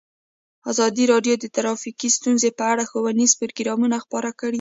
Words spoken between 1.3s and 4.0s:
د ټرافیکي ستونزې په اړه ښوونیز پروګرامونه